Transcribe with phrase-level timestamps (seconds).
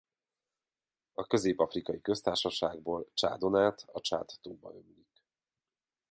[1.13, 5.23] A Közép-afrikai Köztársaságból Csádon át a Csád-tóba ömlik.